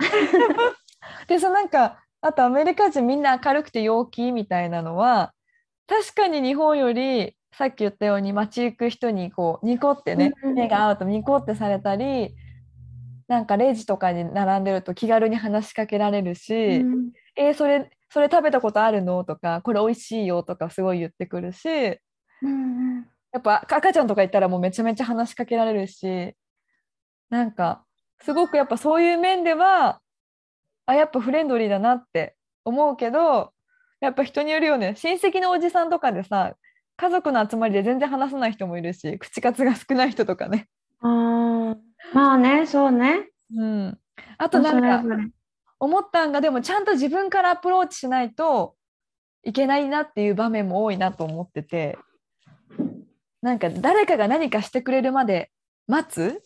[1.26, 5.32] でそのなんかあとアメリカ人みんな明るくて陽気みたいなのは
[5.86, 12.34] 確かに日本よりさっき言ったように街行く人にこうニコってね目が合うとニコってされたり
[13.28, 16.86] なんかレジとかに並んでると気軽に話しかけられるしう。
[16.86, 21.96] 「うんえーそれそれ食べたことあるの?」とか「これ美味しいよ」とかすごい言ってくるしや
[22.42, 23.06] うん
[23.38, 26.34] っぱ赤ちゃんとかいたらもうめちゃめちゃ話しかけられるし
[27.30, 27.84] なんか
[28.20, 30.00] すごくやっぱそういう面では
[30.86, 33.52] あやっぱフレンドリーだなって思うけど
[34.00, 36.54] やっぱ人によるよね親戚のおじさんとかでさ
[36.96, 40.68] 家族の集まりで全然話さない人もいるし口数が少ない人とかね。
[41.02, 41.70] うん。
[41.70, 41.76] あー
[42.14, 43.28] まあね、そうね。
[43.54, 43.98] うん、
[44.38, 45.02] あとなんか
[45.78, 48.74] 思ったんがでもちゃんと自分からアプローチしないと
[49.44, 51.98] いけないなっていう場面も多いなと思ってて
[53.42, 55.50] なんか誰かが何かしてくれるまで
[55.86, 56.42] 待つ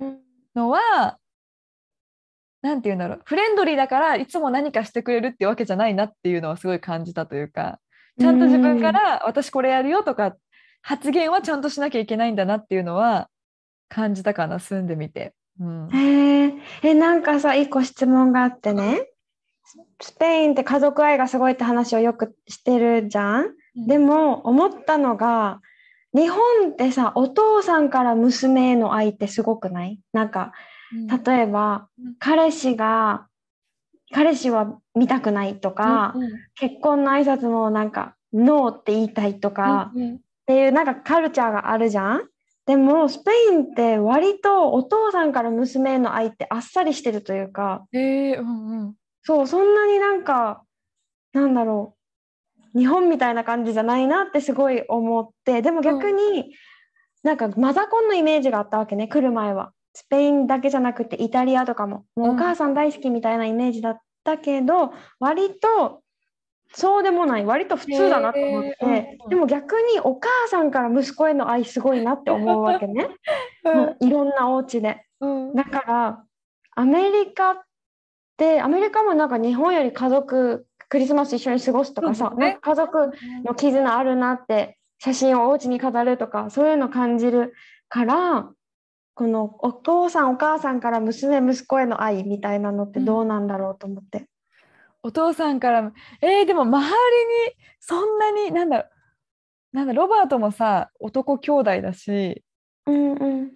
[0.00, 0.18] うん
[0.54, 1.18] のは
[2.62, 7.78] なんて言うんだろうフレンドリーだからいつも何かしてくれるってわけじゃないなっていうのはすごい感じたというか
[8.18, 10.36] ちゃんと自分から私これやるよとか
[10.82, 13.28] 発言はちゃんとしなきゃいけないんだなっていうのは
[13.88, 15.34] 感じたかな住んでみて。
[15.60, 19.06] うん、へええなんかさ一個質問があってね。
[20.00, 23.54] スペインって家族愛がすごいって話をよくしてるじゃん。
[23.86, 25.60] でも思ったのが
[26.12, 26.40] 日本
[26.72, 30.00] ってさお父さんから娘への愛ってすごくない？
[30.12, 30.52] なんか
[31.24, 32.14] 例えばうん。
[32.18, 33.28] 彼氏が
[34.12, 36.30] 彼氏は見たくないとか、うん。
[36.56, 40.14] 結婚の挨拶もなんかノーって言いたいとか、うんうん。
[40.16, 42.22] っていうなんかカルチャーがあるじゃん？
[42.70, 48.94] でもスペインって割とお父さんから娘への愛ってあっさりしてるというかへえうんうん。
[49.24, 50.62] そうそんなになんか
[51.32, 51.96] なんだろ
[52.72, 56.54] う日本みたいな感じじゃないなってすごい思ってでも逆に、
[57.24, 59.72] なんかマザコンのイメージがあったわけね来る前は。
[59.92, 62.04] スペインだけじゃなくてイタリアとかも。
[62.14, 66.02] もううんお母さん大好きみたいなイメージだったけど、割と
[66.72, 67.44] そうでもない。
[67.44, 69.28] 割と普通だなと思って、へー。
[69.28, 73.08] でも逆にお母さんから息子への愛すごいなって思うわけね。
[73.64, 75.04] もういろんなお家で。
[75.20, 75.54] うん。
[75.54, 76.24] だから
[76.76, 77.60] アメリカっ
[78.36, 82.58] てアメリカもなんか日本より家族クリスマス一緒に過ごすとかさ、ね。
[82.60, 83.10] 家族
[83.44, 87.52] の絆あるなって写真をお家に飾るとかそういうの感じる
[87.88, 88.48] から
[89.14, 94.26] このお父さんお母さんから娘息子への愛みたいなのってどうなんだろうと思って。
[95.02, 98.88] お父さんからえー、でも周りにそんなになんだ
[99.72, 102.42] なんだロバートもさ男兄弟だし
[102.86, 103.52] うんうん。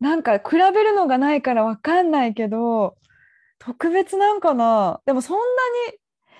[0.00, 2.96] なんか比べるのがないからわかんないけど
[3.58, 5.00] 特別なんかな。
[5.06, 5.42] でもそんな
[5.92, 5.98] に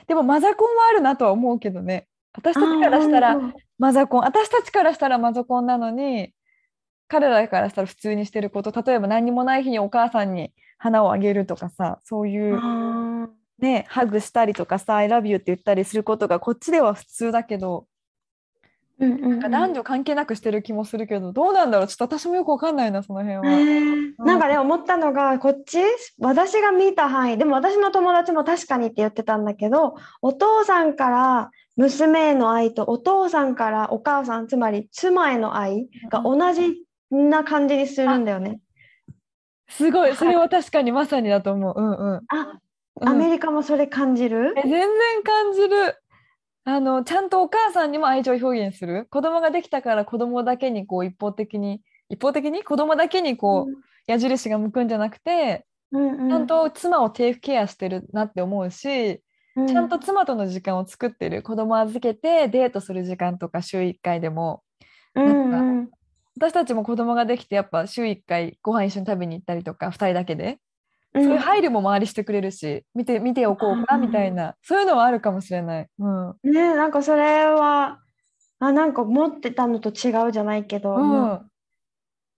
[0.08, 2.08] でもマザコンはあるなとは思うけどね。
[2.32, 3.38] 私たちからしたら
[3.78, 4.24] マザコン。
[4.24, 6.32] 私たちからしたらマザコンなのに
[7.06, 8.82] 彼らからしたら普通にしてること。
[8.82, 13.01] 例えば何にもない日にお母さんに花をあげるとかさそういうあ
[13.62, 19.30] ねハグしたりとかさ「I love you」って言ったりすることがこっちでは普通だけどーうんうんうん。
[19.30, 21.86] なんか男女関係なくしてる気もするけどどうなんだろう？
[21.88, 23.44] ちょっと私もよくわかんないなその辺は。
[24.24, 25.78] なんかね思ったのがこっち。
[26.18, 27.38] 私が見た範囲。
[27.38, 38.60] でも私の友達も確かにって言ってたんだけどお父さんから娘への愛とお父さんからお母さんつまり妻への愛が同じな感じにするんだよね。
[39.68, 40.14] すごい。
[40.14, 41.74] それは確かにまさにだと思う。
[41.76, 42.20] うんうん。
[42.28, 42.58] あ
[43.00, 43.08] うん。
[43.08, 44.54] アメリカもそれ感じる？
[44.56, 44.88] え全然
[45.22, 45.96] 感じる。
[46.64, 49.06] あのちゃんとお母さんにも愛情表現する？
[49.10, 52.62] 子供ができたから子供だけにこう一方的に一方的に？
[52.62, 53.74] 子供だけにこう、
[54.06, 56.28] 矢印が向くんじゃなくてうんうん。
[56.28, 59.22] ちゃんと妻をテイクケアしてるなって思うし、
[59.56, 59.66] うん。
[59.66, 61.42] ちゃんと妻との時間を作ってる。
[61.42, 64.62] 子供預けてデートする時間とか週1回でも。
[65.14, 65.78] うんなん。
[65.78, 65.90] うん
[66.34, 70.58] 私たちも子供ができてやっぱ週1回ご飯一緒に食べに行ったりとか2人だけで、うん
[71.14, 75.88] そういう配慮も周りしてくれるし見て見ておこうかみたいなそういうのはあるかもしれない。
[75.98, 77.98] うんねなんかそれは
[78.60, 81.40] あなんか持ってたのと違うじゃないけど、うん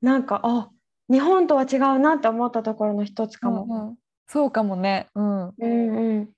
[0.02, 0.70] なんかあ
[1.10, 3.64] 日本とは違うなって思ったところの一つかも。
[3.64, 5.08] うんうんそうかもね。
[5.14, 5.48] うん。
[5.48, 6.30] うんうん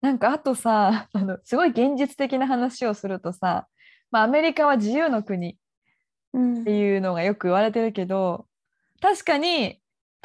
[0.00, 3.66] なんかあとさ あのすごい現実的な話をするとさ、
[4.10, 5.56] まあ、アメリカは自由の国っ
[6.34, 8.46] うんていうのがよく言われてるけど
[9.00, 9.80] 確かに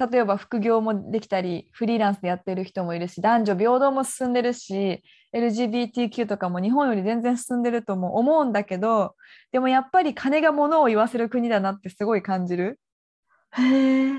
[0.09, 5.03] 例えば副業もできたりフリーランスでやってる人もいるし男女平等も進んでるし
[5.35, 9.15] LGBTQ とかも日本より全然進んでるとも思うんだけど
[9.51, 12.79] でもやっぱり金が物を言わせる国だなってすごい感じる。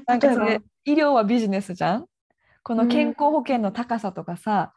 [0.07, 2.07] なんかそれ医療はビジネスじゃん？
[2.63, 2.89] このうん。
[2.89, 4.73] 健康保険の高さとかさ、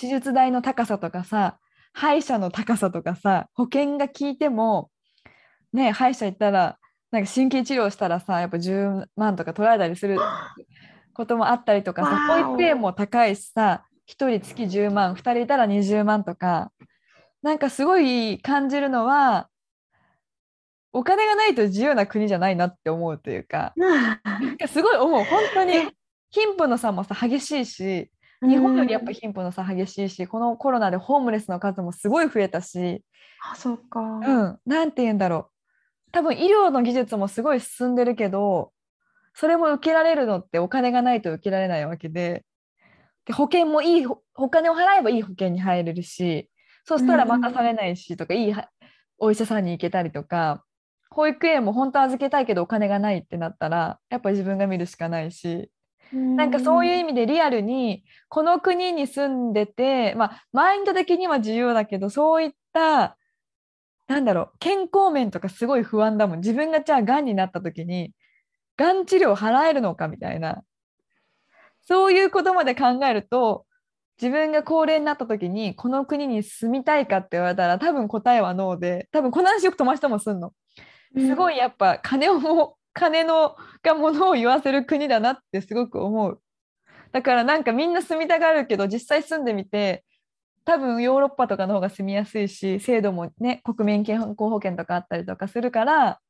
[0.00, 1.58] 手術代の高さとかさ
[1.92, 4.90] 歯医者の高さとかさ保険が効いても
[5.72, 6.78] ね歯医者行ったら
[7.14, 10.18] なんか神経治療したらさやっぱ10万とか取られたりする
[11.14, 16.72] こともあったりとかさ保育園も高いしさ1人月10万2人いたら20万とか
[17.40, 19.48] なんかすごい感じるのは
[20.92, 23.72] お金がないと自由な国じゃないなって思うというか。
[23.76, 25.24] なんかすごい思う。
[25.24, 25.72] 本当に
[26.30, 28.10] 貧富の差もさ激しいし
[28.42, 33.02] 日本よりやっぱ貧富の差激しいしこのコロナでホームレスの数もすごい増えたし、
[33.52, 34.00] あそうか。
[34.00, 35.53] うん、なんて言うんだろう
[36.14, 38.72] 多分医療の技術もすごい進んでるけど
[39.34, 42.44] それも受けられるのってお金がないと受けられないわけで。
[43.26, 46.50] で保険もいいほお金を払えばいい保険に入れるし
[46.84, 48.68] そしたら待たされないしとか、いいは
[49.16, 50.62] お医者さんに行けたりとか
[51.08, 55.70] 保育園も本当は預けたいけどお金がないってなったらやっぱ自分が見るしかないし。
[56.12, 63.16] なんかそういう意味でリアルにこの国に住んでて、まあ、マインド的には自由だけどそういった
[64.06, 68.12] なんだろう健康面とかすごい不安だもん自分がじゃあがんになった時に
[68.76, 70.62] がん治療払えるのかみたいな
[71.86, 73.66] そういうことまで考えると
[74.20, 80.52] 自分が高齢になった時にこの国に住みたいかって言われたら多分答えはノーで多分この話よく友達ともすんの。
[81.16, 81.56] すごい。
[81.56, 86.40] いやっぱ金をも金のがものを言わせる国だなってすごく思う。
[87.12, 90.04] だからなんかみんな住みたがるけど実際住んでみて
[90.64, 96.20] 多分ヨーロッパとかの方が住みやすいし制度もね国民健康保険とかあったりとかするから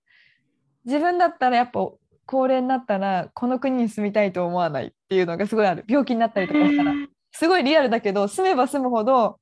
[0.84, 1.88] 自分だったらやっぱ
[2.26, 5.84] 高齢になったらこの国に住みたいと思わないっていうのがすごいある。
[5.86, 6.92] 病気になったりとかしたら。
[7.32, 9.38] すごいリアルだけど住めば住むほど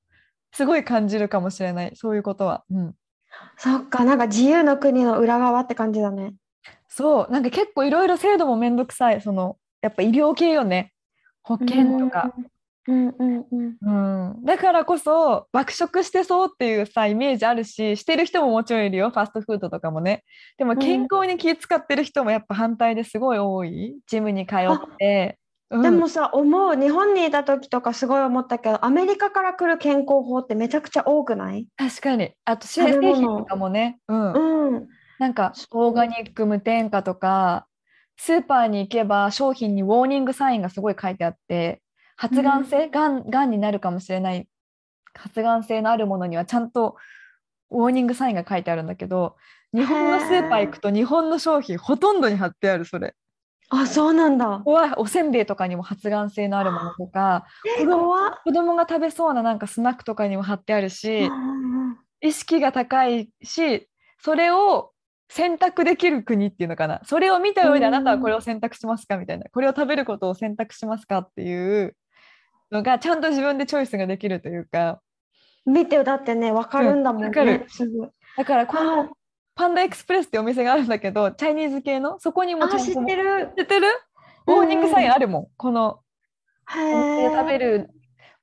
[0.53, 1.93] すごい感じるかもしれない。
[1.95, 2.65] そういうことは。
[2.71, 2.95] うん。
[3.57, 6.35] そっか、なんか自由の国の裏側って感じだね。
[6.89, 7.33] そう。
[7.33, 9.21] なんか結構いろいろ制度もめんどくさい。
[9.21, 10.93] そのやっぱ医療系よね。
[11.43, 12.35] 保険とか、
[12.89, 13.77] うんうんうん。
[13.81, 20.25] うん、だからこそ爆食してそうっていうさイメージあるししてる人ももちろんいるよファストフードとかもね。
[20.59, 23.97] でもん健康に気使ってる人もやっぱ反対ですごい多い。
[24.07, 24.59] ジムに通っ
[24.99, 25.39] て、
[25.71, 25.83] うん。
[25.83, 31.69] でもさ、思う、日本にいた時とかすごい思ったけど、アメリカから来る健康法ってめちゃくちゃ多くない？
[31.77, 32.33] 確かに。
[32.45, 34.33] あと製物品とかもね、うん。
[34.33, 34.89] うん。
[35.19, 37.67] なんかオーガニック無添加とか
[38.17, 41.82] スーパーに行けば商品にウォーニングサインがすごい書いてあって
[42.23, 44.47] 発がん性、がんがんになるかもしれない
[45.13, 46.95] 発がん性のあるものにはちゃんと
[47.73, 49.35] ウォーニングサインが書いてあるんだけど
[49.75, 53.15] 日本のスーパー行くと日本の商品ほとんどに貼ってあるそれ。
[53.71, 54.59] あ、そうなんだ。
[54.59, 57.47] ここはおせんべいとかにも発がん性のあるものとか
[57.79, 58.15] 子供。
[58.45, 61.29] 子供が食べそうななんかスナックとかにも貼ってあるし。
[62.21, 63.89] 意識が高いし
[64.21, 64.93] それを
[65.29, 71.97] 選択できる国っていうのかなそれを見た上であなたはこれを選択しますかみたいなこれを食べることを選択しますかっていう
[72.73, 75.01] のがちゃんと自分でチョイスができるというか
[75.65, 77.45] 見てだってね、わかるんだもんうんわか。
[78.37, 79.11] だからこあの
[79.55, 82.19] パンダエクスプレスってお店があるんだけどチャイニーズ系の？
[82.19, 83.53] そこにもちゃんとってる。
[83.57, 83.87] 知ってる？
[84.47, 86.01] ウォーニングサインあるもんこの
[86.69, 87.59] へお店で食べえ。
[87.59, 87.91] る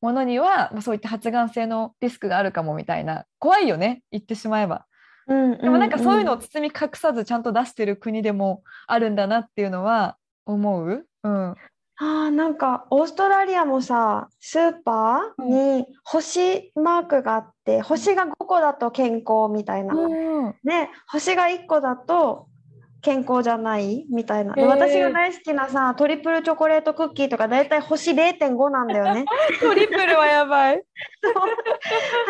[0.02, 4.86] ものにはまあそういった発がん性のリスクがあるかもみたいな怖いよね言ってしまえば。
[5.28, 10.16] うんでもなんかそういうのをん包み隠さずちゃんと出してる国でもあるんだなっていうのは
[10.46, 11.06] 思う？
[11.24, 11.56] うん。
[12.02, 22.48] あーなんかオーストラリアもさスーパーに星マークがあって星が5個だと健康みたいな、うん、で星が1個だと
[23.02, 24.54] 健康じゃないみたいな。
[24.58, 29.26] 私が大好きなさトリプルチョコレートクッキーとかだいたい星0.5なんだよね。
[29.62, 30.84] トリプルはやばい。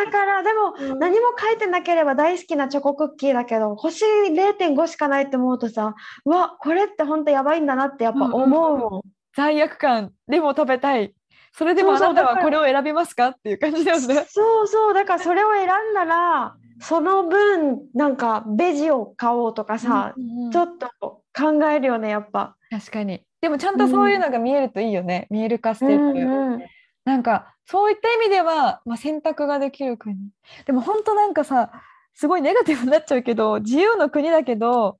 [0.05, 0.99] だからでもうん。
[0.99, 9.01] 何も書いてなければ大好きなチョコクッキーだけど星0.5しかないって思うとさうわこれって本当やばいんだなってやっぱ思うもん。
[9.39, 11.13] 罪悪感でも食べたい。
[11.53, 13.29] それでもあなたはこれを選びますか？
[13.29, 14.25] っていう感じだよね。
[14.27, 22.57] そうそうだからそれを選んだらその分なんかベジを買おうとかさ、うんうんちょっと考えるよねやっぱ。
[22.69, 23.23] 確かに。
[23.39, 25.27] でもちゃんとそういうのが見えるといいよね。
[25.29, 25.93] 見える化してる。
[25.95, 26.63] うんうん
[27.05, 30.17] なんかそういった意味では、まあ、選択ができる国。
[30.65, 31.71] でも本当なんかさ
[32.13, 34.99] すごいネガティブになっちゃうけど自由の国だけど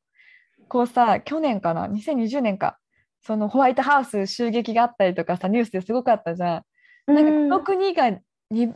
[0.69, 2.79] こうさ去年かな？2020年か
[3.21, 6.63] そのホワイトハウス襲撃があったりとかさニュースですごかったじゃ
[7.07, 7.13] ん。
[7.13, 8.11] なんかこの国が
[8.51, 8.73] に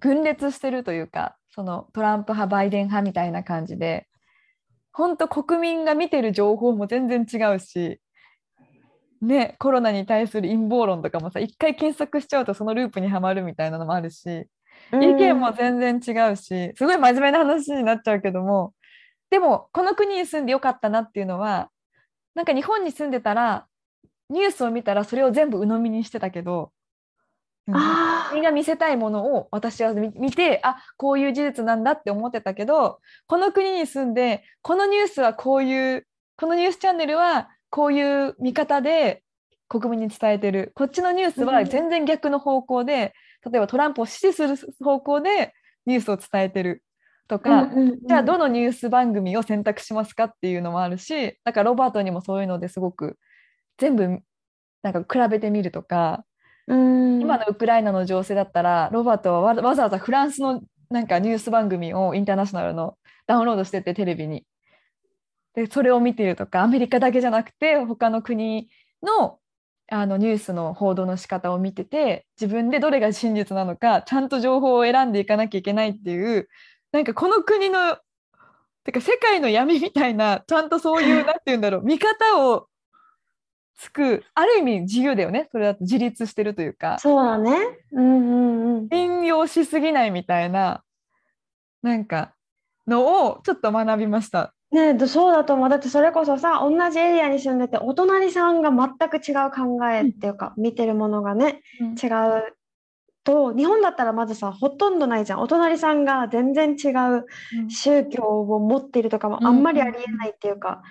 [0.00, 4.06] 分裂してるというかそのトランプ派バイデン派みたいな感じで
[4.92, 8.00] 本当国民が見てる情報も全然違うし、
[9.20, 14.46] ね、コロナに対する陰謀論とかもさ一回検索しちゃうとそのループにはまるみたいなのもあるし
[14.92, 18.74] うん意見も全然違うしすごい真面目な話になっちゃうけども
[19.30, 21.70] でもこの国に住んでよかったなっていうのは
[22.34, 23.66] なんか日本に住んでたら
[24.30, 26.72] ニュースを見たらそれを全部鵜呑みにしてたけど、
[27.66, 27.74] うん。
[27.76, 39.22] あ国が見せたいものを私は見見てあこういう事実なんだって思ってたけどこの国に住んでこのニュースはこういうこのニュースチャンネルはこういう見方で
[39.68, 40.72] 国民に伝えてる。
[40.74, 43.14] こっちのニュースは全然逆の方向で、
[43.44, 45.52] 例えばトランプを支持する方向で
[45.86, 46.82] ニュースを伝えてる。
[47.28, 47.98] とーか、うんうんうん。
[48.06, 53.18] じゃあどのニュース番組を選択しますかっていうのもあるしだからロバートにもそういうのですごく
[53.78, 54.20] 全部
[54.82, 56.24] なんか比べてみるとか、
[56.66, 60.60] うん今のウクライナの情勢だったらロバートはわわざわざフランスの
[60.90, 64.44] なんかニュース番組をインターナショナルのダウンロードしててテレビに。
[65.54, 68.68] でそれを見てるとかアメリカだけじゃなくて他の国
[69.02, 69.38] の
[69.90, 76.48] あのニュースの報道の仕方を見てて自分でどれが真実なのかちゃんと情報を選んでいかなきゃいけないっていう
[76.92, 77.96] なんかこの国の
[78.84, 82.67] てか世界の闇みたいなちゃんとそういう なんて言うんだろう見方を
[83.78, 87.56] つくある意味自由だよねそれだと自立してるというかそうだね。
[87.92, 88.88] うんうんうん。
[88.92, 90.82] 引用しすぎないみたいな
[91.82, 92.34] なんか
[92.86, 94.52] のをちょっと学びました。
[94.70, 95.68] ねえそうだと思う。
[95.68, 102.56] だってそれこそさ同じエリアに住んでてお隣さんが全く違う考えっていうか、見てるものがね違う
[103.24, 107.26] と日本だったらまずさほとんどないじゃんお隣さんが全然違う
[107.68, 110.82] 宗教を持っているとかもあんまりありえないっていうか、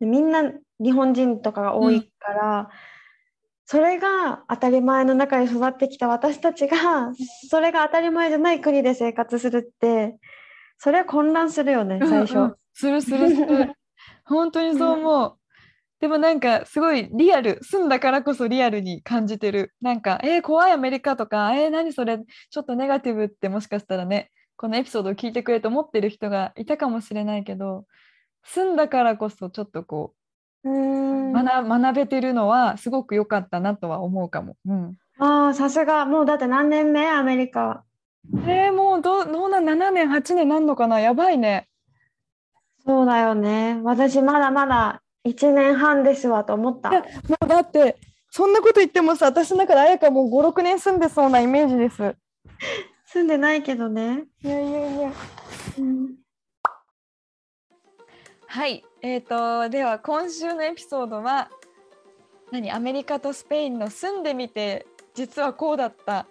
[0.00, 0.42] でみんな
[0.82, 2.70] 日本人とかが多いから、
[3.64, 7.12] それが当たり前の中で育ってきた私たちが
[7.48, 10.18] それが当たり前じゃない国で生活するって
[10.76, 12.34] それは混乱するよね最初。
[12.34, 12.42] うん。
[12.44, 13.74] うんするするする。
[14.24, 15.36] 本当にそう思う、
[16.00, 19.74] でもなんかすごいリアル住んだからこそリアルに感じてる。
[19.82, 22.18] なんかえー、怖いアメリカとかえー、何それ？
[22.50, 27.84] ちょっとネガティブってもしかしたらねこのエピソードを聞いてくれと思ってる人がいたかもしれないけど
[28.42, 30.21] 住んだからこそちょっとこう
[30.64, 34.56] 学学べてるのはすごく良かったなとは思うかも。
[34.66, 37.08] うん、ああさすがもうだって何年目？
[37.08, 37.84] アメリカ。
[38.46, 41.00] えー、もうどうどうなん7年8年なんのかな？
[41.00, 41.68] やばいね。
[42.84, 46.90] そうだよね私まだまだ1年半ですわと思った。
[46.90, 46.98] も
[47.44, 47.96] うだって
[48.30, 52.16] そんなこと言ってもさ私の中で綾香もう56年住んでそうなイメージです。
[53.06, 54.24] 住んでないけどね。
[54.42, 55.12] いやいやいや。
[55.78, 56.22] うん
[58.46, 61.50] はい、えー、とでは今週のエピソードは
[62.52, 66.26] 何アメリカとスペインの住んでみて実はこうだったっ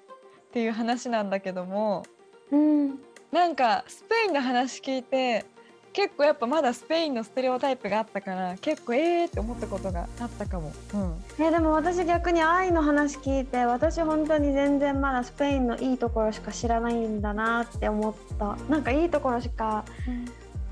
[0.54, 2.04] ていう話なんだけども
[2.52, 3.00] うん。
[3.32, 5.46] なんかスペインの話聞いて
[5.94, 10.72] 結構やっぱまだスペインのステレオタイプがあったから結構えーって思ったことがあったかも。
[10.94, 18.56] うん、えでも私逆に愛の話聞いて私本当に全然まだスペインのいいところしか知らないんだなって思った。
[18.70, 19.84] なんかいいところしか、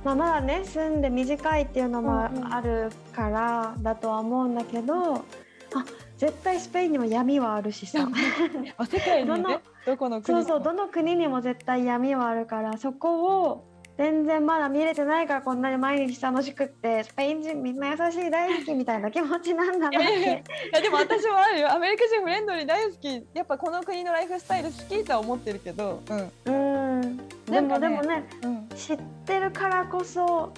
[0.04, 5.22] まあ、まだね住んで短いっていうのもあるからだとは思うんだけどあ
[6.18, 8.08] 絶対スペインにも闇はあるしさ。
[8.78, 10.44] あ世界のねどこの国も。
[10.44, 13.66] そうそうどの国にも絶対闇はあるからそこを
[13.98, 20.22] 全然まだ見れてないからこんなに毎日楽しくってスペイン人みんな優しい大好きみたいな気持ちなんだなって。
[20.22, 20.26] い
[20.74, 21.72] やでも私もあるよ。
[21.72, 23.28] アメリカ人フレンドリー大好き。
[23.34, 26.18] やっぱこの国のライフスタイル好きとは思ってるけどうん。
[26.20, 26.69] うん、
[27.50, 28.70] でもでもねうん。
[28.76, 30.54] 知ってるからこそ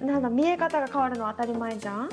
[0.00, 2.08] なんだ見え方が変わるのは当たり前じゃん？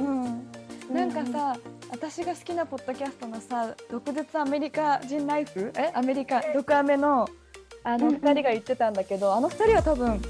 [0.90, 1.58] うん、なんかさ、
[1.90, 5.92] 私が好きなポッドキャストのさ「毒舌アメリカ人ライフ」え？
[5.94, 7.28] アメリカ毒アメの
[7.84, 8.22] あのうんうん。
[8.22, 10.22] 2人が言ってたんだけど、あの2人は多分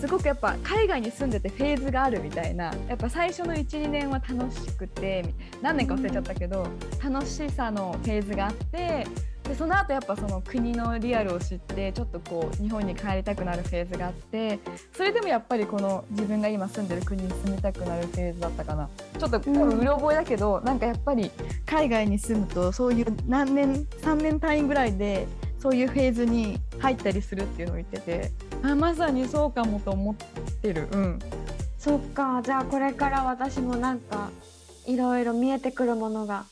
[0.00, 5.24] すごくやっぱ海外に住んでてフェーズがあるみたいなやっぱ最初の12年は楽しくて
[5.62, 6.66] 何年か忘れちゃったけど、
[7.02, 9.06] 楽しさのフェーズがあって
[9.48, 14.58] でその後やっぱその国のリアルを知ってちょっとこう日本に帰りたくなるフェーズがあって
[14.92, 18.88] それでもやっぱりこの自分が今住んでる国に住みたくなるフェーズだったかな。
[19.18, 21.30] ちょっと多分うろ覚えだけど、なんかやっぱり
[21.64, 25.26] 海外に住むとそういう何年3年単位ぐらいで
[25.58, 28.30] そういうフェーズに入ったりするっていうのを言ってて
[28.62, 30.14] あまさにそうかもと思っ
[30.62, 30.88] てる。
[30.92, 31.18] うん。
[31.78, 32.42] そっか。
[32.42, 34.30] じゃあこれから私もなんか
[34.86, 36.44] いろいろ見えてくるものが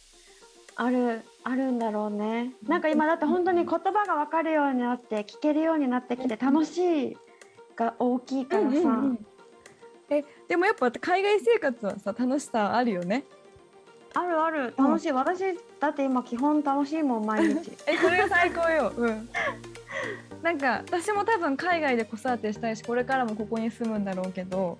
[0.77, 2.53] あるあるんだろうね。
[2.67, 7.17] なんか今だって本当に言葉が分かるようになって聞けるようになってきて楽しい
[7.77, 8.69] が大きいからさ。
[8.69, 9.27] うんうんうん
[10.11, 13.25] えでもやっぱ海外生活はさ楽しさあるよね。
[14.13, 15.43] あるある楽しい、私
[15.81, 17.73] だって今基本楽しいもん毎日。
[17.89, 18.93] えそれが最高よ。
[18.97, 19.29] うん。
[20.43, 24.77] なんか私も多分海外で子育てしたいしこれからもここに住むんだろうけど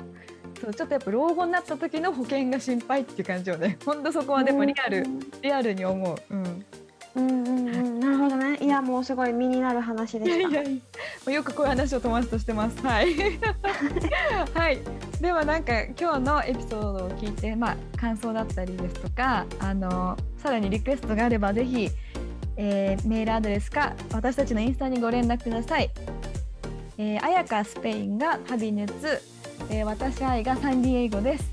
[0.65, 3.79] そうちょっとやっぱ老後になった時の保険が心配っていう感じよね。
[3.85, 5.07] ほんとそこはでもリアル、
[5.43, 6.17] リアルに思う。
[6.31, 6.65] うん。
[7.17, 8.57] うんうんうん、なるほどね。
[8.61, 10.37] いやもうすごい身になる話でした。
[10.37, 10.83] いやい
[11.27, 12.81] やよくこういう話を友達としてます。
[12.85, 13.15] はい。
[14.53, 14.79] はい。
[15.21, 21.89] ではなんか今日のエピソードを聞いてまあ感想だったりですとかあのさらにリクエストがあればぜひ、
[22.57, 25.91] えーメールアドレスか私たちのインスタにご連絡ください。
[26.97, 29.21] えー、あやかスペインが旅熱、
[29.71, 31.53] えー、私愛がサンディエイゴです。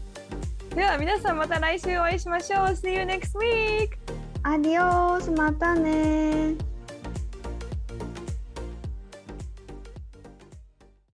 [0.76, 2.68] では皆さんまた来週お会いしましょう。
[2.68, 3.90] See you next week!
[4.44, 6.56] アディオースまたね